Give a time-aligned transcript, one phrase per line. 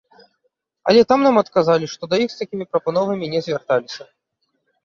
[0.91, 4.03] Але там нам адказалі, што да іх з такімі прапановамі не звярталіся.